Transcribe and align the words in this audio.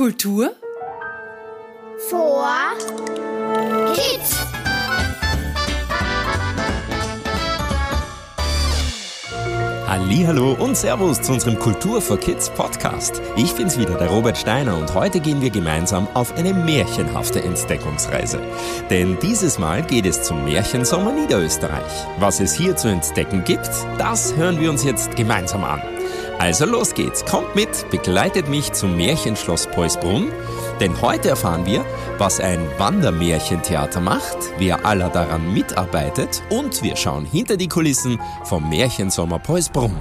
Kultur 0.00 0.54
vor 2.08 2.48
Kids. 3.92 4.34
Hallo 10.26 10.56
und 10.58 10.74
Servus 10.74 11.20
zu 11.20 11.32
unserem 11.32 11.58
Kultur 11.58 12.00
for 12.00 12.16
Kids 12.16 12.48
Podcast. 12.48 13.20
Ich 13.36 13.52
bin's 13.54 13.78
wieder, 13.78 13.98
der 13.98 14.08
Robert 14.08 14.38
Steiner 14.38 14.78
und 14.78 14.94
heute 14.94 15.20
gehen 15.20 15.42
wir 15.42 15.50
gemeinsam 15.50 16.08
auf 16.14 16.34
eine 16.34 16.54
märchenhafte 16.54 17.42
Entdeckungsreise. 17.42 18.40
Denn 18.88 19.18
dieses 19.20 19.58
Mal 19.58 19.82
geht 19.82 20.06
es 20.06 20.22
zum 20.22 20.44
Märchensommer 20.44 21.12
Niederösterreich. 21.12 22.06
Was 22.18 22.40
es 22.40 22.54
hier 22.54 22.74
zu 22.74 22.88
entdecken 22.88 23.44
gibt, 23.44 23.68
das 23.98 24.34
hören 24.34 24.58
wir 24.60 24.70
uns 24.70 24.82
jetzt 24.82 25.14
gemeinsam 25.16 25.64
an. 25.64 25.82
Also 26.40 26.64
los 26.64 26.94
geht's, 26.94 27.22
kommt 27.26 27.54
mit, 27.54 27.90
begleitet 27.90 28.48
mich 28.48 28.72
zum 28.72 28.96
Märchenschloss 28.96 29.66
Peusbrunn, 29.66 30.32
denn 30.80 31.02
heute 31.02 31.28
erfahren 31.28 31.66
wir, 31.66 31.84
was 32.16 32.40
ein 32.40 32.66
Wandermärchentheater 32.78 34.00
macht, 34.00 34.38
wer 34.56 34.86
aller 34.86 35.10
daran 35.10 35.52
mitarbeitet. 35.52 36.42
Und 36.48 36.82
wir 36.82 36.96
schauen 36.96 37.26
hinter 37.26 37.58
die 37.58 37.68
Kulissen 37.68 38.18
vom 38.44 38.70
Märchensommer 38.70 39.38
Peusbrunn. 39.38 39.94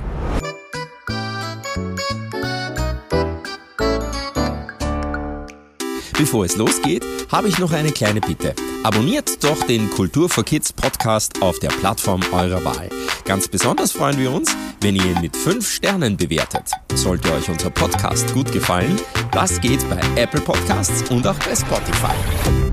Bevor 6.19 6.43
es 6.43 6.57
losgeht, 6.57 7.05
habe 7.31 7.47
ich 7.47 7.59
noch 7.59 7.71
eine 7.71 7.93
kleine 7.93 8.19
Bitte. 8.19 8.53
Abonniert 8.83 9.41
doch 9.41 9.63
den 9.63 9.89
Kultur 9.89 10.27
for 10.27 10.43
Kids 10.43 10.73
Podcast 10.73 11.41
auf 11.41 11.59
der 11.59 11.69
Plattform 11.69 12.19
eurer 12.33 12.61
Wahl. 12.65 12.89
Ganz 13.23 13.47
besonders 13.47 13.93
freuen 13.93 14.19
wir 14.19 14.29
uns, 14.33 14.53
wenn 14.81 14.97
ihr 14.97 15.05
ihn 15.05 15.21
mit 15.21 15.37
5 15.37 15.65
Sternen 15.65 16.17
bewertet. 16.17 16.71
Sollte 16.93 17.31
euch 17.31 17.47
unser 17.47 17.69
Podcast 17.69 18.33
gut 18.33 18.51
gefallen, 18.51 18.99
das 19.31 19.61
geht 19.61 19.89
bei 19.89 20.01
Apple 20.21 20.41
Podcasts 20.41 21.09
und 21.09 21.25
auch 21.25 21.39
bei 21.39 21.55
Spotify. 21.55 22.68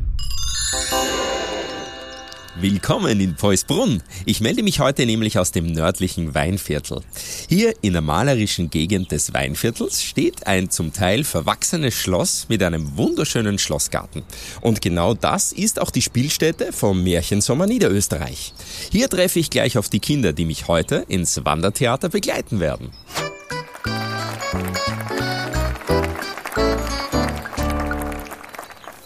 Willkommen 2.59 3.21
in 3.21 3.35
Peusbrunn. 3.35 4.03
Ich 4.25 4.41
melde 4.41 4.63
mich 4.63 4.81
heute 4.81 5.05
nämlich 5.05 5.39
aus 5.39 5.53
dem 5.53 5.67
nördlichen 5.67 6.35
Weinviertel. 6.35 7.03
Hier 7.51 7.75
in 7.83 7.93
der 7.93 8.01
malerischen 8.01 8.71
Gegend 8.71 9.13
des 9.13 9.35
Weinviertels 9.35 10.03
steht 10.03 10.47
ein 10.47 10.71
zum 10.71 10.91
Teil 10.91 11.25
verwachsenes 11.25 11.93
Schloss 11.93 12.47
mit 12.49 12.63
einem 12.63 12.97
wunderschönen 12.97 13.59
Schlossgarten. 13.59 14.23
Und 14.63 14.81
genau 14.81 15.13
das 15.13 15.53
ist 15.53 15.79
auch 15.79 15.91
die 15.91 16.01
Spielstätte 16.01 16.73
vom 16.73 17.05
Märchensommer 17.05 17.67
Niederösterreich. 17.67 18.55
Hier 18.91 19.11
treffe 19.11 19.39
ich 19.39 19.51
gleich 19.51 19.77
auf 19.77 19.91
die 19.91 20.01
Kinder, 20.01 20.33
die 20.33 20.47
mich 20.47 20.67
heute 20.67 21.05
ins 21.09 21.45
Wandertheater 21.45 22.09
begleiten 22.09 22.59
werden. 22.59 22.91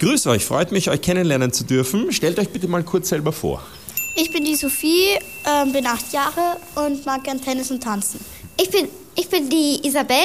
Grüß 0.00 0.28
euch, 0.28 0.46
freut 0.46 0.72
mich, 0.72 0.88
euch 0.88 1.02
kennenlernen 1.02 1.52
zu 1.52 1.62
dürfen. 1.62 2.10
Stellt 2.10 2.38
euch 2.38 2.48
bitte 2.48 2.66
mal 2.68 2.82
kurz 2.82 3.10
selber 3.10 3.32
vor. 3.32 3.62
Ich 4.16 4.32
bin 4.32 4.46
die 4.46 4.54
Sophie, 4.54 5.10
äh, 5.44 5.66
bin 5.70 5.86
acht 5.86 6.10
Jahre 6.14 6.56
und 6.74 7.04
mag 7.04 7.24
gern 7.24 7.38
Tennis 7.38 7.70
und 7.70 7.82
Tanzen. 7.82 8.18
Ich 8.58 8.70
bin, 8.70 8.88
ich 9.14 9.28
bin 9.28 9.50
die 9.50 9.86
Isabel, 9.86 10.16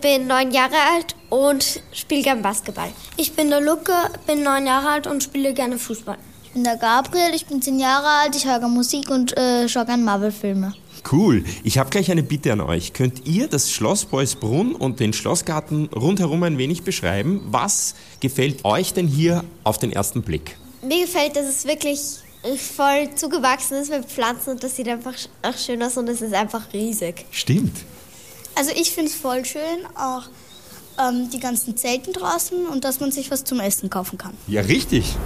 bin 0.00 0.26
neun 0.26 0.50
Jahre 0.50 0.74
alt 0.92 1.14
und 1.30 1.80
spiele 1.92 2.22
gern 2.22 2.42
Basketball. 2.42 2.88
Ich 3.16 3.34
bin 3.34 3.50
der 3.50 3.60
Luke, 3.60 3.92
bin 4.26 4.42
neun 4.42 4.66
Jahre 4.66 4.88
alt 4.88 5.06
und 5.06 5.22
spiele 5.22 5.54
gerne 5.54 5.78
Fußball. 5.78 6.18
Ich 6.42 6.50
bin 6.50 6.64
der 6.64 6.76
Gabriel, 6.76 7.36
ich 7.36 7.46
bin 7.46 7.62
zehn 7.62 7.78
Jahre 7.78 8.08
alt, 8.08 8.34
ich 8.34 8.46
höre 8.46 8.66
Musik 8.66 9.10
und 9.10 9.36
äh, 9.38 9.68
schaue 9.68 9.86
gerne 9.86 10.02
Marvel-Filme. 10.02 10.74
Cool. 11.10 11.44
Ich 11.62 11.78
habe 11.78 11.90
gleich 11.90 12.10
eine 12.10 12.22
Bitte 12.22 12.52
an 12.52 12.60
euch. 12.60 12.92
Könnt 12.92 13.26
ihr 13.26 13.46
das 13.46 13.70
Schloss 13.70 14.04
Beusbrunn 14.04 14.74
und 14.74 15.00
den 15.00 15.12
Schlossgarten 15.12 15.88
rundherum 15.94 16.42
ein 16.42 16.58
wenig 16.58 16.82
beschreiben? 16.82 17.42
Was 17.46 17.94
gefällt 18.20 18.64
euch 18.64 18.94
denn 18.94 19.06
hier 19.06 19.44
auf 19.64 19.78
den 19.78 19.92
ersten 19.92 20.22
Blick? 20.22 20.56
Mir 20.82 21.06
gefällt, 21.06 21.36
dass 21.36 21.46
es 21.46 21.66
wirklich 21.66 22.00
voll 22.58 23.08
zugewachsen 23.14 23.78
ist 23.78 23.90
mit 23.90 24.04
Pflanzen 24.06 24.50
und 24.50 24.62
das 24.62 24.76
sieht 24.76 24.88
einfach 24.88 25.14
auch 25.42 25.56
schön 25.56 25.82
aus 25.82 25.96
und 25.96 26.08
es 26.08 26.20
ist 26.20 26.34
einfach 26.34 26.72
riesig. 26.72 27.24
Stimmt. 27.30 27.76
Also 28.54 28.70
ich 28.70 28.90
finde 28.90 29.10
es 29.10 29.16
voll 29.16 29.44
schön, 29.44 29.60
auch 29.94 30.24
ähm, 30.98 31.30
die 31.30 31.40
ganzen 31.40 31.76
Zelten 31.76 32.12
draußen 32.12 32.66
und 32.66 32.84
dass 32.84 33.00
man 33.00 33.10
sich 33.10 33.30
was 33.30 33.44
zum 33.44 33.60
Essen 33.60 33.90
kaufen 33.90 34.18
kann. 34.18 34.34
Ja, 34.46 34.60
richtig. 34.62 35.16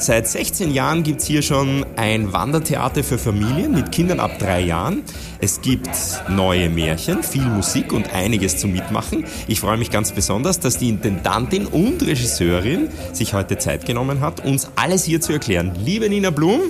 Seit 0.00 0.26
16 0.26 0.72
Jahren 0.72 1.02
gibt 1.02 1.20
es 1.20 1.26
hier 1.26 1.42
schon 1.42 1.84
ein 1.96 2.32
Wandertheater 2.32 3.04
für 3.04 3.18
Familien 3.18 3.72
mit 3.72 3.92
Kindern 3.92 4.20
ab 4.20 4.38
drei 4.38 4.60
Jahren. 4.60 5.02
Es 5.40 5.60
gibt 5.60 5.90
neue 6.28 6.70
Märchen, 6.70 7.22
viel 7.22 7.44
Musik 7.44 7.92
und 7.92 8.14
einiges 8.14 8.56
zum 8.56 8.72
Mitmachen. 8.72 9.24
Ich 9.48 9.60
freue 9.60 9.76
mich 9.76 9.90
ganz 9.90 10.12
besonders, 10.12 10.60
dass 10.60 10.78
die 10.78 10.88
Intendantin 10.88 11.66
und 11.66 12.00
Regisseurin 12.06 12.88
sich 13.12 13.34
heute 13.34 13.58
Zeit 13.58 13.86
genommen 13.86 14.20
hat, 14.20 14.44
uns 14.44 14.70
alles 14.76 15.04
hier 15.04 15.20
zu 15.20 15.32
erklären. 15.32 15.72
Liebe 15.84 16.08
Nina 16.08 16.30
Blum, 16.30 16.60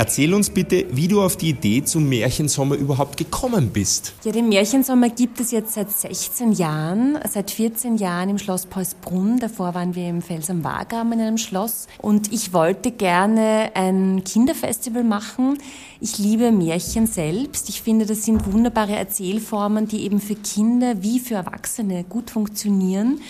Erzähl 0.00 0.32
uns 0.32 0.48
bitte, 0.48 0.86
wie 0.92 1.08
du 1.08 1.20
auf 1.20 1.36
die 1.36 1.50
Idee 1.50 1.84
zum 1.84 2.08
Märchensommer 2.08 2.74
überhaupt 2.74 3.18
gekommen 3.18 3.68
bist. 3.68 4.14
Ja, 4.24 4.32
den 4.32 4.48
Märchensommer 4.48 5.10
gibt 5.10 5.38
es 5.40 5.50
jetzt 5.50 5.74
seit 5.74 5.92
16 5.92 6.52
Jahren, 6.52 7.18
seit 7.28 7.50
14 7.50 7.98
Jahren 7.98 8.30
im 8.30 8.38
Schloss 8.38 8.64
Peusbrunn. 8.64 9.38
Davor 9.40 9.74
waren 9.74 9.94
wir 9.94 10.08
im 10.08 10.22
Fels 10.22 10.48
am 10.48 10.64
Wagram 10.64 11.12
in 11.12 11.20
einem 11.20 11.36
Schloss. 11.36 11.86
Und 11.98 12.32
ich 12.32 12.54
wollte 12.54 12.92
gerne 12.92 13.72
ein 13.74 14.24
Kinderfestival 14.24 15.04
machen. 15.04 15.58
Ich 16.00 16.16
liebe 16.16 16.50
Märchen 16.50 17.06
selbst. 17.06 17.68
Ich 17.68 17.82
finde, 17.82 18.06
das 18.06 18.24
sind 18.24 18.50
wunderbare 18.50 18.96
Erzählformen, 18.96 19.86
die 19.86 20.04
eben 20.04 20.18
für 20.18 20.34
Kinder 20.34 21.02
wie 21.02 21.20
für 21.20 21.34
Erwachsene 21.34 22.04
gut 22.04 22.30
funktionieren 22.30 23.20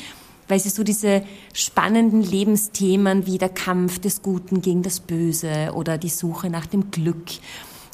weil 0.51 0.61
sie 0.61 0.69
so 0.69 0.83
diese 0.83 1.23
spannenden 1.55 2.23
Lebensthemen 2.23 3.27
wie 3.27 3.39
der 3.39 3.49
Kampf 3.49 3.99
des 3.99 4.23
Guten 4.23 4.61
gegen 4.61 4.83
das 4.83 5.01
Böse 5.01 5.73
oder 5.75 5.97
die 5.97 6.09
Suche 6.09 6.51
nach 6.51 6.67
dem 6.67 6.91
Glück 6.91 7.31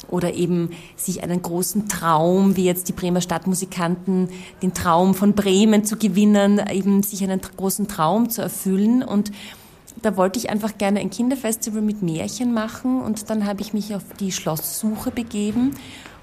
oder 0.09 0.33
eben 0.33 0.71
sich 0.95 1.23
einen 1.23 1.41
großen 1.41 1.89
Traum, 1.89 2.55
wie 2.55 2.65
jetzt 2.65 2.87
die 2.87 2.93
Bremer 2.93 3.21
Stadtmusikanten, 3.21 4.29
den 4.61 4.73
Traum 4.73 5.13
von 5.13 5.33
Bremen 5.33 5.83
zu 5.83 5.97
gewinnen, 5.97 6.61
eben 6.71 7.03
sich 7.03 7.23
einen 7.23 7.41
großen 7.41 7.87
Traum 7.87 8.29
zu 8.29 8.41
erfüllen. 8.41 9.03
Und 9.03 9.31
da 10.01 10.15
wollte 10.15 10.39
ich 10.39 10.49
einfach 10.49 10.77
gerne 10.77 10.99
ein 10.99 11.09
Kinderfestival 11.09 11.81
mit 11.81 12.01
Märchen 12.03 12.53
machen 12.53 13.01
und 13.01 13.29
dann 13.29 13.45
habe 13.45 13.61
ich 13.61 13.73
mich 13.73 13.95
auf 13.95 14.03
die 14.19 14.31
Schlosssuche 14.31 15.11
begeben 15.11 15.71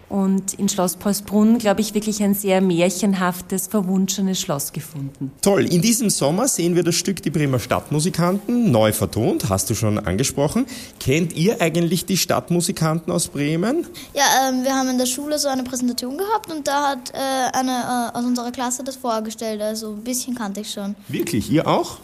und 0.08 0.54
in 0.54 0.68
Schloss 0.68 0.96
Paulsbrunn, 0.96 1.58
glaube 1.58 1.80
ich, 1.80 1.94
wirklich 1.94 2.22
ein 2.22 2.34
sehr 2.34 2.60
märchenhaftes, 2.60 3.66
verwunschenes 3.66 4.40
Schloss 4.40 4.72
gefunden. 4.72 5.32
Toll. 5.40 5.64
In 5.72 5.80
diesem 5.80 6.10
Sommer 6.10 6.48
sehen 6.48 6.74
wir 6.76 6.82
das 6.82 6.94
Stück 6.94 7.22
Die 7.22 7.30
Bremer 7.30 7.58
Stadtmusikanten 7.58 8.70
neu 8.70 8.92
vertont, 8.92 9.48
hast 9.48 9.70
du 9.70 9.74
schon 9.74 9.98
angesprochen. 9.98 10.66
Kennt 11.00 11.34
ihr 11.34 11.60
eigentlich 11.60 12.06
die 12.06 12.16
Stadtmusikanten 12.16 13.12
aus 13.12 13.28
Bremen? 13.28 13.86
Ja, 14.14 14.48
ähm, 14.48 14.64
wir 14.64 14.74
haben 14.74 14.88
in 14.88 14.98
der 14.98 15.06
Schule 15.06 15.38
so 15.38 15.48
eine 15.48 15.64
Präsentation 15.64 16.18
gehabt 16.18 16.52
und 16.52 16.66
da 16.66 16.90
hat 16.90 17.10
äh, 17.12 17.56
eine 17.56 18.12
äh, 18.14 18.18
aus 18.18 18.24
unserer 18.24 18.52
Klasse 18.52 18.84
das 18.84 18.96
vorgestellt. 18.96 19.60
Also 19.60 19.92
ein 19.92 20.04
bisschen 20.04 20.34
kannte 20.34 20.60
ich 20.60 20.70
schon. 20.70 20.94
Wirklich? 21.08 21.50
Ihr 21.50 21.66
auch? 21.66 21.98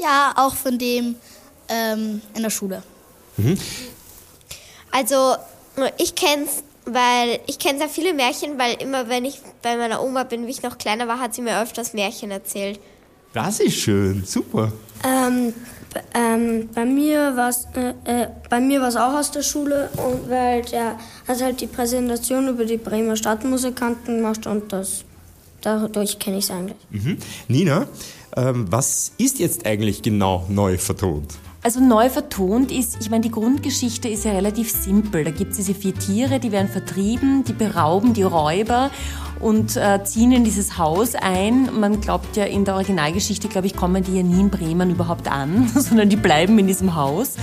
Ja, 0.00 0.32
auch 0.36 0.54
von 0.54 0.78
dem 0.78 1.16
ähm, 1.68 2.20
in 2.34 2.42
der 2.42 2.50
Schule. 2.50 2.82
Mhm. 3.36 3.58
Also, 4.90 5.36
ich 5.98 6.14
kenne 6.14 6.44
es 6.44 6.62
weil 6.84 7.40
ich 7.46 7.58
kenne 7.58 7.78
sehr 7.78 7.88
viele 7.88 8.14
Märchen, 8.14 8.58
weil 8.58 8.74
immer 8.80 9.08
wenn 9.08 9.24
ich 9.24 9.40
bei 9.62 9.76
meiner 9.76 10.02
Oma 10.02 10.24
bin, 10.24 10.46
wie 10.46 10.50
ich 10.50 10.62
noch 10.62 10.78
kleiner 10.78 11.08
war, 11.08 11.20
hat 11.20 11.34
sie 11.34 11.42
mir 11.42 11.60
öfters 11.60 11.94
Märchen 11.94 12.30
erzählt. 12.30 12.80
Das 13.32 13.60
ist 13.60 13.76
schön, 13.76 14.24
super. 14.24 14.72
Ähm, 15.04 15.54
ähm, 16.14 16.68
bei 16.74 16.84
mir 16.84 17.36
war 17.36 17.48
es 17.48 17.66
äh, 17.74 17.94
äh, 18.04 18.28
bei 18.48 18.60
mir 18.60 18.80
war 18.80 18.88
es 18.88 18.96
auch 18.96 19.14
aus 19.14 19.30
der 19.30 19.42
Schule 19.42 19.90
und 19.96 20.28
weil 20.28 20.62
der 20.62 20.98
hat 21.28 21.42
halt 21.42 21.60
die 21.60 21.66
Präsentation 21.66 22.48
über 22.48 22.64
die 22.64 22.76
Bremer 22.76 23.16
Stadtmusikanten 23.16 24.18
gemacht 24.18 24.46
und 24.46 24.72
das 24.72 25.04
dadurch 25.60 26.18
kenne 26.18 26.38
ich 26.38 26.44
es 26.44 26.50
eigentlich. 26.50 26.76
Mhm. 26.90 27.18
Nina, 27.48 27.86
ähm, 28.36 28.66
was 28.70 29.12
ist 29.18 29.38
jetzt 29.38 29.66
eigentlich 29.66 30.02
genau 30.02 30.46
neu 30.48 30.78
vertont? 30.78 31.34
Also 31.64 31.78
neu 31.78 32.10
vertont 32.10 32.72
ist, 32.72 32.96
ich 33.00 33.08
meine, 33.08 33.22
die 33.22 33.30
Grundgeschichte 33.30 34.08
ist 34.08 34.24
ja 34.24 34.32
relativ 34.32 34.68
simpel. 34.68 35.22
Da 35.22 35.30
gibt 35.30 35.52
es 35.52 35.58
diese 35.58 35.74
vier 35.74 35.94
Tiere, 35.94 36.40
die 36.40 36.50
werden 36.50 36.66
vertrieben, 36.66 37.44
die 37.44 37.52
berauben 37.52 38.14
die 38.14 38.24
Räuber 38.24 38.90
und 39.38 39.76
äh, 39.76 40.02
ziehen 40.02 40.32
in 40.32 40.42
dieses 40.42 40.76
Haus 40.76 41.14
ein. 41.14 41.68
Man 41.78 42.00
glaubt 42.00 42.36
ja, 42.36 42.46
in 42.46 42.64
der 42.64 42.74
Originalgeschichte, 42.74 43.46
glaube 43.46 43.68
ich, 43.68 43.76
kommen 43.76 44.02
die 44.02 44.16
ja 44.16 44.24
nie 44.24 44.40
in 44.40 44.50
Bremen 44.50 44.90
überhaupt 44.90 45.30
an, 45.30 45.68
sondern 45.74 46.08
die 46.08 46.16
bleiben 46.16 46.58
in 46.58 46.66
diesem 46.66 46.96
Haus. 46.96 47.36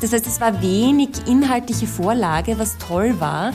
Das 0.00 0.14
heißt, 0.14 0.26
es 0.26 0.40
war 0.40 0.62
wenig 0.62 1.10
inhaltliche 1.26 1.86
Vorlage, 1.86 2.58
was 2.58 2.78
toll 2.78 3.20
war. 3.20 3.52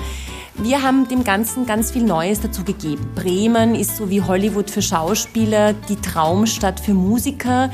Wir 0.58 0.84
haben 0.84 1.08
dem 1.08 1.24
Ganzen 1.24 1.66
ganz 1.66 1.92
viel 1.92 2.04
Neues 2.04 2.42
dazu 2.42 2.64
gegeben. 2.64 3.10
Bremen 3.16 3.74
ist 3.74 3.98
so 3.98 4.10
wie 4.12 4.22
Hollywood 4.22 4.70
für 4.70 4.84
Schauspieler, 4.84 5.74
die 5.74 5.98
Traumstadt 5.98 6.80
für 6.80 6.94
Musiker. 6.94 7.72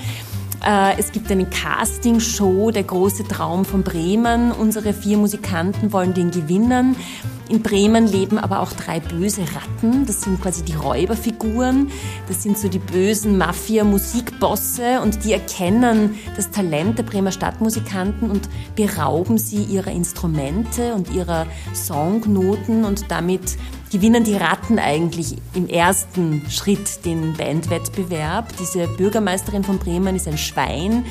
Äh, 0.64 1.00
es 1.00 1.12
gibt 1.12 1.32
eine 1.32 1.46
Castingshow, 1.46 2.72
der 2.72 2.84
große 2.84 3.24
Traum 3.28 3.66
von 3.66 3.84
Bremen. 3.84 4.52
Unsere 4.52 4.94
vier 4.94 5.18
Musikanten 5.18 5.92
wollen 5.92 6.14
den 6.14 6.30
gewinnen. 6.32 6.96
In 7.50 7.62
Bremen 7.62 8.08
leben 8.08 8.38
aber 8.38 8.62
auch 8.62 8.72
drei 8.72 9.02
böse 9.02 9.42
Ratten. 9.42 10.06
Das 10.06 10.22
sind 10.22 10.42
quasi 10.42 10.64
die 10.64 10.76
Räuberfiguren. 10.76 11.92
Das 12.28 12.44
sind 12.44 12.58
so 12.58 12.70
die 12.70 12.80
bösen 12.80 13.38
Mafia-Musikbosse 13.38 15.02
und 15.02 15.26
die 15.26 15.34
erkennen 15.34 16.16
das 16.38 16.52
Talent 16.52 16.98
der 16.98 17.04
Bremer 17.04 17.32
Stadtmusikanten 17.32 18.32
und 18.32 18.48
berauben 18.76 19.38
sie 19.38 19.64
ihrer 19.64 19.92
Instrumente 19.92 20.94
und 20.94 21.12
ihrer 21.12 21.46
Songnoten 21.74 22.86
und 22.86 23.12
damit 23.12 23.58
gewinnen 23.92 24.24
die 24.24 24.36
Ratten 24.36 24.80
eigentlich 24.80 25.36
im 25.54 25.68
ersten 25.68 26.44
Schritt 26.50 27.06
den 27.06 27.34
Bandwettbewerb. 27.34 28.48
Diese 28.58 28.88
Bürgermeisterin 28.88 29.64
von 29.64 29.78
Bremen 29.78 30.16
ist 30.16 30.28
ein 30.28 30.38
Schwein, 30.38 31.06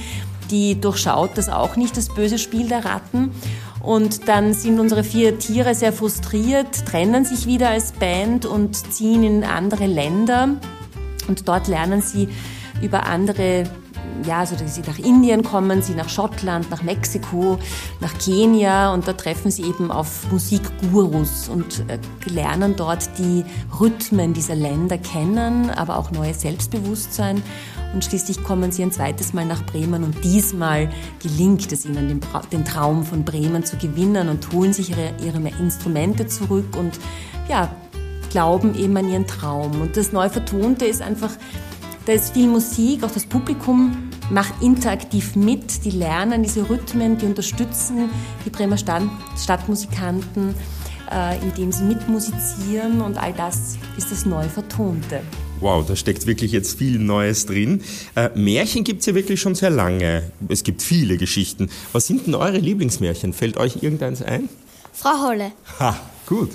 die 0.50 0.80
durchschaut 0.80 1.30
das 1.36 1.48
auch 1.48 1.76
nicht, 1.76 1.96
das 1.96 2.08
böse 2.08 2.38
Spiel 2.38 2.68
der 2.68 2.84
Ratten. 2.84 3.32
Und 3.82 4.28
dann 4.28 4.54
sind 4.54 4.80
unsere 4.80 5.04
vier 5.04 5.38
Tiere 5.38 5.74
sehr 5.74 5.92
frustriert, 5.92 6.86
trennen 6.86 7.24
sich 7.24 7.46
wieder 7.46 7.70
als 7.70 7.92
Band 7.92 8.46
und 8.46 8.74
ziehen 8.92 9.24
in 9.24 9.44
andere 9.44 9.86
Länder. 9.86 10.48
Und 11.28 11.48
dort 11.48 11.68
lernen 11.68 12.02
sie 12.02 12.28
über 12.82 13.06
andere 13.06 13.64
ja, 14.26 14.40
also 14.40 14.56
dass 14.56 14.74
sie 14.74 14.82
nach 14.82 14.98
Indien 14.98 15.42
kommen, 15.42 15.82
sie 15.82 15.94
nach 15.94 16.08
Schottland, 16.08 16.70
nach 16.70 16.82
Mexiko, 16.82 17.58
nach 18.00 18.16
Kenia 18.18 18.92
und 18.92 19.06
da 19.06 19.12
treffen 19.12 19.50
sie 19.50 19.62
eben 19.62 19.90
auf 19.90 20.30
Musikgurus 20.30 21.48
und 21.48 21.84
äh, 21.88 21.98
lernen 22.30 22.76
dort 22.76 23.18
die 23.18 23.44
Rhythmen 23.80 24.32
dieser 24.34 24.54
Länder 24.54 24.98
kennen, 24.98 25.70
aber 25.70 25.96
auch 25.96 26.10
neues 26.10 26.42
Selbstbewusstsein. 26.42 27.42
Und 27.92 28.04
schließlich 28.04 28.44
kommen 28.44 28.70
sie 28.70 28.84
ein 28.84 28.92
zweites 28.92 29.32
Mal 29.32 29.46
nach 29.46 29.64
Bremen 29.66 30.04
und 30.04 30.22
diesmal 30.22 30.88
gelingt 31.20 31.72
es 31.72 31.84
ihnen, 31.84 32.20
den, 32.52 32.64
Traum 32.64 33.04
von 33.04 33.24
Bremen 33.24 33.64
zu 33.64 33.76
gewinnen 33.76 34.28
und 34.28 34.52
holen 34.52 34.72
sich 34.72 34.90
ihre, 34.90 35.12
ihre 35.24 35.38
Instrumente 35.58 36.26
zurück 36.28 36.76
und 36.78 37.00
ja, 37.48 37.68
glauben 38.30 38.76
eben 38.76 38.96
an 38.96 39.08
ihren 39.08 39.26
Traum. 39.26 39.80
Und 39.80 39.96
das 39.96 40.12
neu 40.12 40.28
vertonte 40.28 40.84
ist 40.84 41.02
einfach 41.02 41.30
da 42.06 42.12
ist 42.12 42.32
viel 42.32 42.48
Musik, 42.48 43.04
auch 43.04 43.10
das 43.10 43.26
Publikum 43.26 44.09
macht 44.30 44.62
interaktiv 44.62 45.36
mit, 45.36 45.84
die 45.84 45.90
lernen 45.90 46.42
diese 46.42 46.68
Rhythmen, 46.68 47.18
die 47.18 47.26
unterstützen 47.26 48.10
die 48.44 48.50
Bremer 48.50 48.78
Stadt, 48.78 49.02
Stadtmusikanten, 49.36 50.54
äh, 51.10 51.38
indem 51.42 51.72
sie 51.72 51.84
mitmusizieren 51.84 53.00
und 53.00 53.18
all 53.18 53.32
das 53.32 53.76
ist 53.96 54.10
das 54.10 54.24
neu 54.24 54.48
Vertonte. 54.48 55.22
Wow, 55.60 55.84
da 55.86 55.94
steckt 55.94 56.26
wirklich 56.26 56.52
jetzt 56.52 56.78
viel 56.78 56.98
Neues 56.98 57.44
drin. 57.44 57.82
Äh, 58.14 58.30
Märchen 58.34 58.82
gibt 58.82 59.00
es 59.00 59.06
ja 59.06 59.14
wirklich 59.14 59.40
schon 59.40 59.54
sehr 59.54 59.68
lange. 59.68 60.30
Es 60.48 60.64
gibt 60.64 60.80
viele 60.80 61.18
Geschichten. 61.18 61.68
Was 61.92 62.06
sind 62.06 62.26
denn 62.26 62.34
eure 62.34 62.56
Lieblingsmärchen? 62.56 63.34
Fällt 63.34 63.58
euch 63.58 63.82
irgendeins 63.82 64.22
ein? 64.22 64.48
Frau 64.92 65.28
Holle. 65.28 65.52
Ha, 65.78 66.00
gut. 66.26 66.52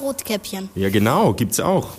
Rotkäppchen. 0.00 0.70
Ja, 0.74 0.90
genau, 0.90 1.34
gibt's 1.34 1.60
auch. 1.60 1.90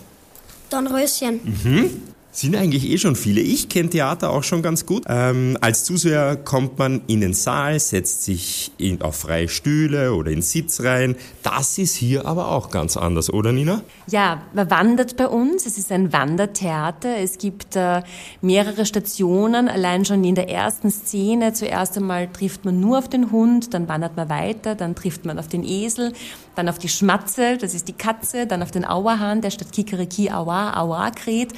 Dornröschen. 0.70 1.40
Mhm. 1.44 2.13
Sind 2.36 2.56
eigentlich 2.56 2.90
eh 2.90 2.98
schon 2.98 3.16
viele. 3.16 3.42
Ich 3.42 3.70
kenne 3.70 3.92
Theater 3.92 4.32
auch 4.32 4.42
schon 4.42 4.64
ganz 4.64 4.88
gut. 4.88 5.04
Ähm, 5.08 5.56
als 5.62 5.84
Zuseher 5.84 6.36
kommt 6.36 6.80
man 6.80 7.04
in 7.06 7.22
den 7.22 7.34
Saal, 7.34 7.80
setzt 7.80 8.24
sich 8.24 8.72
in, 8.80 9.04
auf 9.04 9.18
freie 9.18 9.48
Stühle 9.48 10.16
oder 10.16 10.32
in 10.32 10.42
Sitzreihen. 10.42 11.16
Das 11.44 11.78
ist 11.78 11.94
hier 11.94 12.26
aber 12.26 12.50
auch 12.50 12.72
ganz 12.72 12.98
anders, 12.98 13.32
oder 13.32 13.52
Nina? 13.52 13.84
Ja, 14.08 14.42
man 14.54 14.72
wandert 14.72 15.16
bei 15.16 15.28
uns. 15.28 15.68
Es 15.68 15.78
ist 15.78 15.92
ein 15.92 16.12
Wandertheater. 16.12 17.18
Es 17.18 17.38
gibt 17.38 17.76
äh, 17.76 18.02
mehrere 18.42 18.88
Stationen. 18.88 19.70
Allein 19.70 20.04
schon 20.04 20.24
in 20.24 20.34
der 20.34 20.50
ersten 20.50 20.90
Szene. 20.90 21.54
Zuerst 21.54 21.98
einmal 21.98 22.30
trifft 22.30 22.66
man 22.66 22.80
nur 22.80 22.98
auf 22.98 23.10
den 23.10 23.32
Hund, 23.32 23.76
dann 23.76 23.88
wandert 23.88 24.18
man 24.18 24.30
weiter, 24.30 24.74
dann 24.74 24.96
trifft 24.96 25.26
man 25.26 25.38
auf 25.38 25.50
den 25.50 25.64
Esel, 25.64 26.14
dann 26.56 26.68
auf 26.68 26.80
die 26.80 26.90
Schmatze, 26.90 27.58
das 27.60 27.76
ist 27.76 27.88
die 27.88 27.94
Katze, 27.94 28.48
dann 28.48 28.64
auf 28.64 28.72
den 28.72 28.86
Auerhahn, 28.86 29.42
der 29.42 29.52
statt 29.52 29.72
Kikeriki 29.72 30.32
Aua, 30.32 30.76
Aua 30.76 31.12
kräht. 31.12 31.54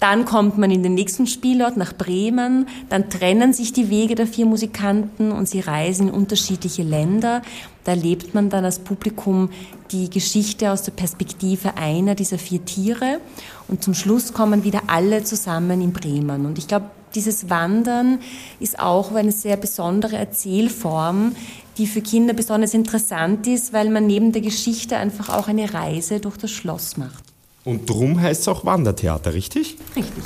Dann 0.00 0.24
kommt 0.24 0.58
man 0.58 0.70
in 0.70 0.82
den 0.82 0.94
nächsten 0.94 1.26
Spielort 1.26 1.76
nach 1.76 1.92
Bremen, 1.92 2.68
dann 2.88 3.10
trennen 3.10 3.52
sich 3.52 3.72
die 3.72 3.90
Wege 3.90 4.14
der 4.14 4.28
vier 4.28 4.46
Musikanten 4.46 5.32
und 5.32 5.48
sie 5.48 5.60
reisen 5.60 6.08
in 6.08 6.14
unterschiedliche 6.14 6.84
Länder. 6.84 7.42
Da 7.82 7.92
erlebt 7.92 8.32
man 8.32 8.48
dann 8.48 8.64
als 8.64 8.78
Publikum 8.78 9.50
die 9.90 10.08
Geschichte 10.08 10.70
aus 10.70 10.82
der 10.82 10.92
Perspektive 10.92 11.76
einer 11.76 12.14
dieser 12.14 12.38
vier 12.38 12.64
Tiere 12.64 13.20
und 13.66 13.82
zum 13.82 13.94
Schluss 13.94 14.32
kommen 14.32 14.62
wieder 14.62 14.82
alle 14.86 15.24
zusammen 15.24 15.80
in 15.80 15.92
Bremen. 15.92 16.46
Und 16.46 16.58
ich 16.58 16.68
glaube, 16.68 16.90
dieses 17.14 17.50
Wandern 17.50 18.20
ist 18.60 18.78
auch 18.78 19.12
eine 19.12 19.32
sehr 19.32 19.56
besondere 19.56 20.16
Erzählform, 20.16 21.34
die 21.78 21.86
für 21.86 22.02
Kinder 22.02 22.34
besonders 22.34 22.74
interessant 22.74 23.46
ist, 23.46 23.72
weil 23.72 23.88
man 23.90 24.06
neben 24.06 24.32
der 24.32 24.42
Geschichte 24.42 24.96
einfach 24.96 25.30
auch 25.30 25.48
eine 25.48 25.72
Reise 25.72 26.20
durch 26.20 26.36
das 26.36 26.50
Schloss 26.50 26.96
macht. 26.96 27.27
Und 27.68 27.84
drum 27.84 28.18
heißt 28.18 28.40
es 28.40 28.48
auch 28.48 28.64
Wandertheater, 28.64 29.34
richtig? 29.34 29.76
Richtig. 29.94 30.24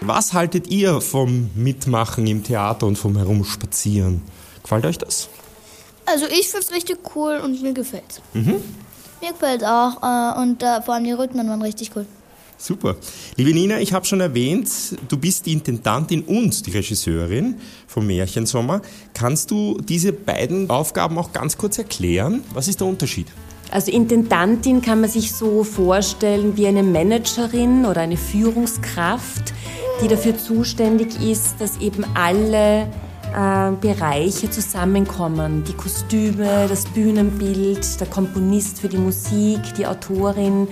Was 0.00 0.32
haltet 0.32 0.66
ihr 0.66 1.00
vom 1.00 1.50
Mitmachen 1.54 2.26
im 2.26 2.42
Theater 2.42 2.88
und 2.88 2.98
vom 2.98 3.16
Herumspazieren? 3.16 4.22
Gefällt 4.64 4.84
euch 4.86 4.98
das? 4.98 5.28
Also 6.06 6.26
ich 6.26 6.48
finde 6.48 6.66
es 6.66 6.72
richtig 6.72 6.98
cool 7.14 7.36
und 7.36 7.62
mir 7.62 7.72
gefällt 7.72 8.20
Mhm. 8.32 8.64
Mir 9.22 9.30
gefällt 9.30 9.62
auch 9.62 10.02
äh, 10.02 10.40
und 10.40 10.60
äh, 10.60 10.82
vor 10.82 10.94
allem 10.94 11.04
die 11.04 11.12
Rhythmen 11.12 11.48
waren 11.48 11.62
richtig 11.62 11.92
cool. 11.94 12.04
Super. 12.64 12.96
Liebe 13.36 13.52
Nina, 13.52 13.78
ich 13.78 13.92
habe 13.92 14.06
schon 14.06 14.22
erwähnt, 14.22 14.70
du 15.08 15.18
bist 15.18 15.44
die 15.44 15.52
Intendantin 15.52 16.22
und 16.22 16.64
die 16.64 16.70
Regisseurin 16.70 17.56
vom 17.86 18.06
Märchensommer. 18.06 18.80
Kannst 19.12 19.50
du 19.50 19.76
diese 19.86 20.14
beiden 20.14 20.70
Aufgaben 20.70 21.18
auch 21.18 21.34
ganz 21.34 21.58
kurz 21.58 21.76
erklären? 21.76 22.42
Was 22.54 22.66
ist 22.66 22.80
der 22.80 22.86
Unterschied? 22.86 23.26
Also 23.70 23.92
Intendantin 23.92 24.80
kann 24.80 25.02
man 25.02 25.10
sich 25.10 25.32
so 25.32 25.62
vorstellen 25.62 26.56
wie 26.56 26.66
eine 26.66 26.82
Managerin 26.82 27.84
oder 27.84 28.00
eine 28.00 28.16
Führungskraft, 28.16 29.52
die 30.02 30.08
dafür 30.08 30.38
zuständig 30.38 31.20
ist, 31.20 31.56
dass 31.58 31.78
eben 31.82 32.06
alle 32.14 32.88
äh, 33.34 33.72
Bereiche 33.78 34.48
zusammenkommen. 34.48 35.64
Die 35.64 35.74
Kostüme, 35.74 36.66
das 36.66 36.86
Bühnenbild, 36.86 38.00
der 38.00 38.06
Komponist 38.06 38.80
für 38.80 38.88
die 38.88 38.96
Musik, 38.96 39.60
die 39.76 39.86
Autorin. 39.86 40.66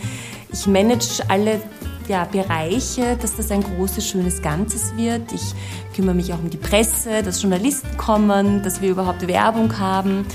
Ich 0.52 0.66
manage 0.66 1.22
alle 1.28 1.60
ja, 2.08 2.24
Bereiche, 2.24 3.16
dass 3.20 3.36
das 3.36 3.50
ein 3.50 3.62
großes, 3.62 4.06
schönes 4.06 4.42
Ganzes 4.42 4.96
wird. 4.96 5.32
Ich 5.32 5.54
kümmere 5.94 6.14
mich 6.14 6.32
auch 6.32 6.38
um 6.38 6.50
die 6.50 6.56
Presse, 6.56 7.22
dass 7.22 7.42
Journalisten 7.42 7.96
kommen, 7.96 8.62
dass 8.62 8.80
wir 8.80 8.90
überhaupt 8.90 9.26
Werbung 9.26 9.78
haben. 9.78 10.26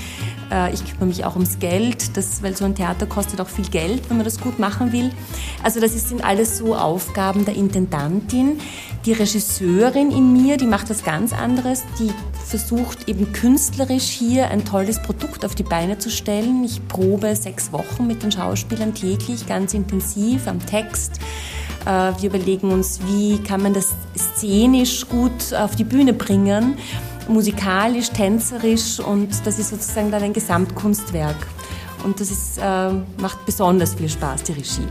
Äh, 0.50 0.72
ich 0.72 0.84
kümmere 0.84 1.06
mich 1.06 1.24
auch 1.24 1.34
ums 1.34 1.58
Geld, 1.58 2.16
das, 2.16 2.42
weil 2.42 2.56
so 2.56 2.64
ein 2.64 2.74
Theater 2.74 3.06
kostet 3.06 3.40
auch 3.40 3.48
viel 3.48 3.68
Geld, 3.68 4.08
wenn 4.08 4.16
man 4.16 4.24
das 4.24 4.40
gut 4.40 4.58
machen 4.58 4.92
will. 4.92 5.10
Also 5.62 5.80
das 5.80 5.92
sind 6.08 6.24
alles 6.24 6.58
so 6.58 6.74
Aufgaben 6.74 7.44
der 7.44 7.54
Intendantin. 7.54 8.60
Die 9.04 9.12
Regisseurin 9.12 10.10
in 10.10 10.32
mir, 10.32 10.56
die 10.56 10.66
macht 10.66 10.90
was 10.90 11.04
ganz 11.04 11.32
anderes. 11.32 11.84
Die 11.98 12.10
versucht 12.44 13.08
eben 13.08 13.32
künstlerisch 13.32 14.08
hier 14.08 14.50
ein 14.50 14.64
tolles 14.64 15.00
Produkt 15.02 15.44
auf 15.44 15.54
die 15.54 15.62
Beine 15.62 15.98
zu 15.98 16.10
stellen. 16.10 16.64
Ich 16.64 16.86
probe 16.88 17.36
sechs 17.36 17.72
Wochen 17.72 18.06
mit 18.06 18.22
den 18.22 18.32
Schauspielern 18.32 18.94
täglich, 18.94 19.46
ganz 19.46 19.74
intensiv 19.74 20.46
am 20.46 20.64
Text. 20.64 21.20
Äh, 21.84 22.12
wir 22.20 22.30
überlegen 22.30 22.72
uns, 22.72 23.00
wie 23.06 23.38
kann 23.42 23.62
man 23.62 23.74
das 23.74 23.94
szenisch 24.16 25.08
gut 25.08 25.54
auf 25.54 25.76
die 25.76 25.84
Bühne 25.84 26.12
bringen, 26.12 26.76
musikalisch, 27.28 28.10
tänzerisch 28.10 29.00
und 29.00 29.28
das 29.44 29.58
ist 29.58 29.70
sozusagen 29.70 30.10
dann 30.10 30.22
ein 30.22 30.32
Gesamtkunstwerk. 30.32 31.36
Und 32.04 32.20
das 32.20 32.30
ist, 32.30 32.58
äh, 32.58 32.90
macht 33.20 33.44
besonders 33.44 33.94
viel 33.94 34.08
Spaß, 34.08 34.44
die 34.44 34.52
Regie 34.52 34.88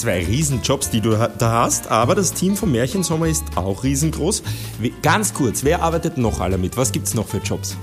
zwei 0.00 0.24
Riesenjobs, 0.24 0.88
die 0.88 1.02
du 1.02 1.10
da 1.10 1.62
hast, 1.62 1.88
aber 1.88 2.14
das 2.14 2.32
Team 2.32 2.56
vom 2.56 2.72
Märchensommer 2.72 3.26
ist 3.26 3.44
auch 3.56 3.84
riesengroß. 3.84 4.42
Ganz 5.02 5.34
kurz, 5.34 5.62
wer 5.62 5.82
arbeitet 5.82 6.16
noch 6.16 6.40
alle 6.40 6.56
mit? 6.56 6.78
Was 6.78 6.90
gibt 6.92 7.06
es 7.06 7.14
noch 7.14 7.28
für 7.28 7.38
Jobs? 7.38 7.76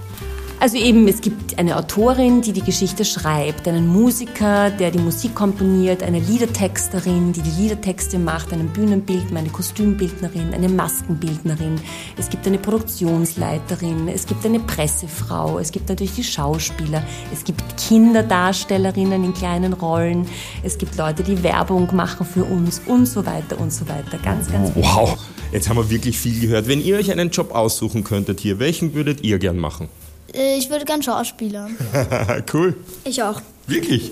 Also 0.60 0.78
eben, 0.78 1.08
es 1.08 1.22
gibt 1.22 1.60
eine 1.60 1.78
Autorin, 1.78 2.42
die 2.42 2.52
die 2.52 2.64
Geschichte 2.64 3.06
schreibt, 3.06 3.68
einen 3.68 3.88
Musiker, 3.88 4.72
der 4.72 4.90
die 4.90 4.98
Musik 4.98 5.36
komponiert, 5.36 6.02
eine 6.02 6.20
Liedertexterin, 6.20 7.32
die 7.32 7.42
die 7.42 7.62
Liedertexte 7.62 8.18
macht, 8.18 8.52
einen 8.52 8.70
Bühnenbildner, 8.70 9.40
eine 9.40 9.50
Kostümbildnerin, 9.50 10.56
eine 10.56 10.68
Maskenbildnerin. 10.68 11.80
Es 12.18 12.30
gibt 12.30 12.48
eine 12.48 12.58
Produktionsleiterin, 12.58 14.08
es 14.08 14.26
gibt 14.26 14.44
eine 14.48 14.60
Pressefrau, 14.60 15.60
es 15.60 15.72
gibt 15.72 15.90
natürlich 15.90 16.16
die 16.16 16.24
Schauspieler, 16.24 17.04
es 17.32 17.44
gibt 17.44 17.62
Kinderdarstellerinnen 17.78 19.26
in 19.26 19.34
kleinen 19.36 19.74
Rollen, 19.74 20.26
es 20.64 20.80
gibt 20.80 20.98
Leute, 20.98 21.22
die 21.22 21.44
Werbung 21.44 21.96
machen 21.96 22.26
für 22.26 22.44
uns 22.44 22.82
und 22.88 23.06
so 23.06 23.28
weiter 23.28 23.60
und 23.60 23.72
so 23.72 23.88
weiter. 23.88 24.18
Ganz, 24.24 24.52
ganz. 24.52 24.72
Wow, 24.74 25.20
jetzt 25.52 25.70
haben 25.70 25.78
wir 25.78 25.88
wirklich 25.92 26.18
viel 26.18 26.40
gehört. 26.40 26.68
Wenn 26.68 26.84
ihr 26.84 26.98
euch 26.98 27.12
einen 27.12 27.30
Job 27.30 27.54
aussuchen 27.54 28.04
könntet 28.04 28.40
hier, 28.40 28.58
welchen 28.58 28.96
würdet 28.96 29.24
ihr 29.24 29.38
gern 29.38 29.58
machen? 29.58 29.88
Äh, 30.34 30.58
ich 30.58 30.70
würde 30.70 30.86
gern 30.86 31.02
Schauspielern. 31.02 31.76
cool. 32.54 32.76
Ich 33.04 33.22
auch. 33.22 33.42
Wirklich? 33.68 34.12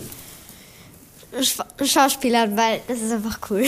Sch 1.42 1.58
Schauspielern, 1.84 2.56
weil 2.56 2.82
das 2.88 3.02
ist 3.02 3.12
einfach 3.12 3.40
cool. 3.50 3.66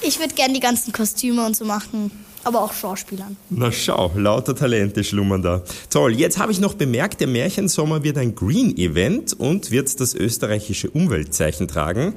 Ich 0.00 0.18
würde 0.20 0.34
gern 0.34 0.54
die 0.54 0.60
ganzen 0.60 0.92
Kostüme 0.92 1.44
und 1.44 1.56
so 1.56 1.64
machen, 1.64 2.12
aber 2.44 2.62
auch 2.62 2.72
Schauspielern. 2.72 3.36
Na 3.50 3.72
schau, 3.72 4.12
lauter 4.14 4.54
Talente 4.54 5.02
schlummern 5.02 5.42
da. 5.42 5.62
Toll, 5.90 6.14
jetzt 6.14 6.38
habe 6.38 6.52
ich 6.52 6.60
noch 6.60 6.74
bemerkt, 6.74 7.20
der 7.20 7.26
Märchensommer 7.26 8.04
wird 8.04 8.16
ein 8.18 8.34
Green-Event 8.34 9.34
und 9.38 9.72
wird 9.72 10.00
das 10.00 10.14
österreichische 10.14 10.90
Umweltzeichen 10.90 11.66
tragen. 11.66 12.14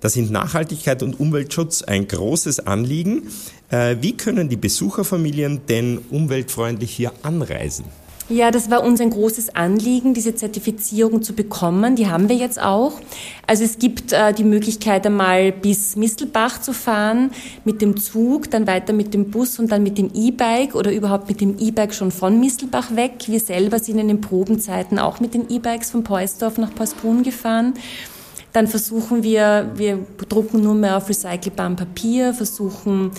Da 0.00 0.08
sind 0.08 0.32
Nachhaltigkeit 0.32 1.04
und 1.04 1.20
Umweltschutz 1.20 1.82
ein 1.82 2.08
großes 2.08 2.66
Anliegen. 2.66 3.28
Äh, 3.70 3.96
wie 4.00 4.16
können 4.16 4.48
die 4.48 4.56
Besucherfamilien 4.56 5.60
denn 5.68 5.98
umweltfreundlich 6.10 6.90
hier 6.90 7.12
anreisen? 7.22 7.84
Ja, 8.28 8.50
das 8.50 8.70
war 8.70 8.84
uns 8.84 9.00
ein 9.00 9.10
großes 9.10 9.56
Anliegen, 9.56 10.14
diese 10.14 10.34
Zertifizierung 10.34 11.22
zu 11.22 11.34
bekommen. 11.34 11.96
Die 11.96 12.06
haben 12.06 12.28
wir 12.28 12.36
jetzt 12.36 12.60
auch. 12.60 12.92
Also 13.46 13.64
es 13.64 13.78
gibt 13.78 14.12
äh, 14.12 14.32
die 14.32 14.44
Möglichkeit, 14.44 15.04
einmal 15.04 15.52
bis 15.52 15.96
Mistelbach 15.96 16.60
zu 16.60 16.72
fahren 16.72 17.32
mit 17.64 17.82
dem 17.82 17.98
Zug, 17.98 18.50
dann 18.50 18.66
weiter 18.66 18.92
mit 18.92 19.12
dem 19.12 19.30
Bus 19.30 19.58
und 19.58 19.72
dann 19.72 19.82
mit 19.82 19.98
dem 19.98 20.10
E-Bike 20.14 20.74
oder 20.74 20.92
überhaupt 20.92 21.28
mit 21.28 21.40
dem 21.40 21.58
E-Bike 21.58 21.92
schon 21.92 22.10
von 22.10 22.38
Mistelbach 22.38 22.94
weg. 22.94 23.12
Wir 23.26 23.40
selber 23.40 23.78
sind 23.80 23.98
in 23.98 24.08
den 24.08 24.20
Probenzeiten 24.20 24.98
auch 24.98 25.20
mit 25.20 25.34
den 25.34 25.50
E-Bikes 25.50 25.90
von 25.90 26.04
Poisdorf 26.04 26.58
nach 26.58 26.74
Pausbrunn 26.74 27.24
gefahren. 27.24 27.74
Dann 28.52 28.66
versuchen 28.66 29.22
wir, 29.22 29.70
wir 29.76 29.98
drucken 30.28 30.62
nur 30.62 30.74
mehr 30.74 30.98
auf 30.98 31.08
recycelbarem 31.08 31.76
Papier, 31.76 32.34
versuchen 32.34 33.10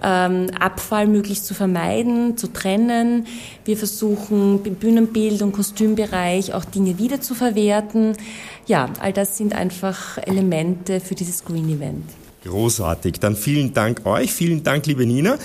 Abfall 0.00 1.06
möglichst 1.06 1.46
zu 1.46 1.54
vermeiden, 1.54 2.36
zu 2.36 2.52
trennen. 2.52 3.26
Wir 3.64 3.76
versuchen 3.76 4.64
im 4.64 4.76
Bühnenbild- 4.76 5.42
und 5.42 5.52
Kostümbereich 5.52 6.52
auch 6.54 6.64
Dinge 6.64 6.98
wiederzuverwerten. 6.98 8.16
Ja, 8.66 8.88
all 9.00 9.12
das 9.12 9.36
sind 9.36 9.54
einfach 9.54 10.18
Elemente 10.18 11.00
für 11.00 11.14
dieses 11.14 11.44
Green 11.44 11.68
Event. 11.68 12.04
Großartig. 12.44 13.20
Dann 13.20 13.36
vielen 13.36 13.74
Dank 13.74 14.06
euch, 14.06 14.32
vielen 14.32 14.62
Dank, 14.62 14.86
liebe 14.86 15.06
Nina. 15.06 15.38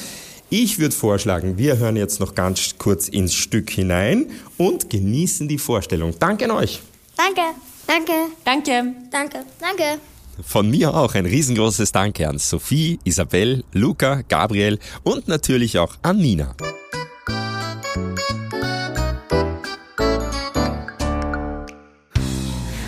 Ich 0.49 0.79
würde 0.79 0.93
vorschlagen, 0.93 1.57
wir 1.57 1.77
hören 1.77 1.95
jetzt 1.95 2.19
noch 2.19 2.35
ganz 2.35 2.77
kurz 2.77 3.07
ins 3.07 3.33
Stück 3.33 3.69
hinein 3.69 4.27
und 4.57 4.89
genießen 4.89 5.47
die 5.47 5.57
Vorstellung. 5.57 6.13
Danke 6.19 6.45
an 6.45 6.51
euch. 6.51 6.81
Danke. 7.15 7.41
Danke. 7.87 8.13
Danke. 8.43 8.93
Danke. 9.09 9.45
Danke. 9.59 10.10
Von 10.43 10.69
mir 10.69 10.93
auch 10.93 11.13
ein 11.15 11.25
riesengroßes 11.25 11.91
Danke 11.91 12.27
an 12.27 12.37
Sophie, 12.37 12.99
Isabel, 13.03 13.63
Luca, 13.73 14.21
Gabriel 14.27 14.79
und 15.03 15.27
natürlich 15.27 15.77
auch 15.77 15.95
an 16.01 16.17
Nina. 16.17 16.55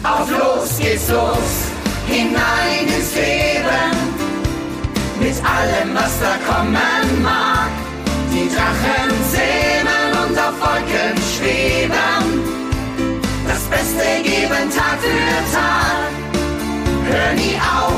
Auf 0.04 0.30
los 0.30 0.78
geht's 0.80 1.10
los, 1.10 1.72
hinein 2.08 2.88
ins 2.88 3.16
Leben, 3.16 3.96
mit 5.20 5.46
allem, 5.46 5.96
was 5.96 6.20
da 6.20 6.38
kommen 6.46 7.24
mag. 7.24 7.70
Die 8.32 8.50
Drachen 8.50 9.12
zähmen 9.32 10.28
und 10.28 10.38
auf 10.38 10.60
Wolken 10.60 11.16
schweben, 11.38 12.42
das 13.48 13.64
Beste 13.70 14.24
geben 14.24 14.70
Tag 14.72 15.00
für 15.00 15.56
Tag. 15.56 16.23
Hör 17.24 17.34
nie 17.36 17.56
auf, 17.56 17.94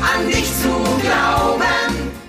an 0.00 0.26
dich 0.26 0.46
zu 0.46 0.70
glauben. 1.02 1.64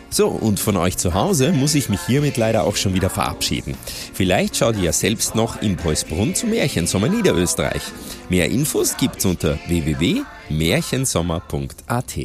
So, 0.10 0.28
und 0.28 0.60
von 0.60 0.76
euch 0.76 0.98
zu 0.98 1.14
Hause 1.14 1.54
muss 1.54 1.76
ich 1.76 1.88
mich 1.88 2.02
hiermit 2.06 2.36
leider 2.36 2.66
auch 2.66 2.76
schon 2.76 2.94
wieder 2.94 3.10
verabschieden. 3.10 3.78
Vielleicht 4.14 4.58
schaut 4.58 4.76
ihr 4.76 4.84
ja 4.84 4.92
selbst 4.92 5.36
noch 5.36 5.62
in 5.62 5.78
Poisbrunn 5.78 6.36
zum 6.36 6.50
Märchensommer 6.50 7.08
Niederösterreich. 7.08 7.84
Mehr 8.28 8.50
Infos 8.50 8.98
gibt's 8.98 9.24
unter 9.26 9.58
www.märchensommer.at. 9.68 12.20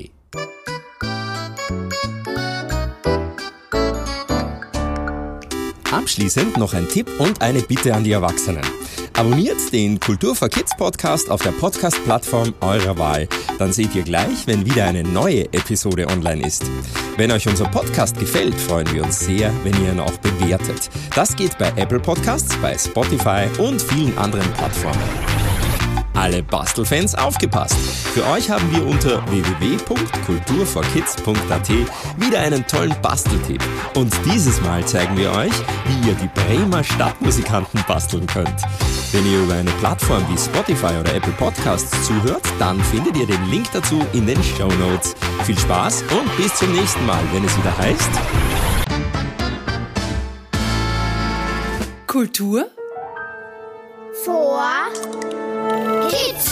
Abschließend 5.92 6.56
noch 6.56 6.74
ein 6.74 6.88
Tipp 6.88 7.08
und 7.18 7.42
eine 7.42 7.62
Bitte 7.62 7.94
an 7.94 8.02
die 8.02 8.10
Erwachsenen. 8.12 8.64
Abonniert 9.20 9.70
den 9.70 10.00
Kultur 10.00 10.34
for 10.34 10.48
Kids 10.48 10.74
Podcast 10.74 11.30
auf 11.30 11.42
der 11.42 11.50
Podcast-Plattform 11.50 12.54
eurer 12.62 12.96
Wahl. 12.96 13.28
Dann 13.58 13.70
seht 13.70 13.94
ihr 13.94 14.02
gleich, 14.02 14.46
wenn 14.46 14.64
wieder 14.64 14.86
eine 14.86 15.02
neue 15.02 15.44
Episode 15.52 16.06
online 16.06 16.46
ist. 16.46 16.64
Wenn 17.18 17.30
euch 17.30 17.46
unser 17.46 17.66
Podcast 17.66 18.18
gefällt, 18.18 18.54
freuen 18.54 18.90
wir 18.94 19.04
uns 19.04 19.20
sehr, 19.20 19.52
wenn 19.62 19.74
ihr 19.84 19.92
ihn 19.92 20.00
auch 20.00 20.16
bewertet. 20.20 20.88
Das 21.14 21.36
geht 21.36 21.58
bei 21.58 21.68
Apple 21.76 22.00
Podcasts, 22.00 22.56
bei 22.62 22.78
Spotify 22.78 23.46
und 23.58 23.82
vielen 23.82 24.16
anderen 24.16 24.50
Plattformen. 24.54 25.29
Alle 26.20 26.42
Bastelfans 26.42 27.14
aufgepasst! 27.14 27.78
Für 28.12 28.26
euch 28.26 28.50
haben 28.50 28.70
wir 28.70 28.86
unter 28.86 29.26
www.kulturforkids.at 29.30 31.70
wieder 32.18 32.40
einen 32.40 32.66
tollen 32.66 32.94
Basteltipp. 33.00 33.62
Und 33.94 34.12
dieses 34.26 34.60
Mal 34.60 34.84
zeigen 34.84 35.16
wir 35.16 35.32
euch, 35.32 35.54
wie 35.86 36.06
ihr 36.06 36.14
die 36.16 36.28
Bremer 36.34 36.84
Stadtmusikanten 36.84 37.82
basteln 37.88 38.26
könnt. 38.26 38.60
Wenn 39.12 39.24
ihr 39.32 39.44
über 39.44 39.54
eine 39.54 39.70
Plattform 39.70 40.22
wie 40.28 40.36
Spotify 40.36 40.92
oder 41.00 41.14
Apple 41.14 41.32
Podcasts 41.38 42.06
zuhört, 42.06 42.42
dann 42.58 42.78
findet 42.84 43.16
ihr 43.16 43.26
den 43.26 43.42
Link 43.48 43.72
dazu 43.72 44.04
in 44.12 44.26
den 44.26 44.42
Show 44.42 44.68
Notes. 44.68 45.16
Viel 45.44 45.58
Spaß 45.58 46.02
und 46.02 46.36
bis 46.36 46.54
zum 46.54 46.70
nächsten 46.74 47.06
Mal, 47.06 47.22
wenn 47.32 47.46
es 47.46 47.56
wieder 47.56 47.78
heißt. 47.78 48.10
Kultur 52.06 52.66
Vor 54.22 54.60
Kids. 56.10 56.49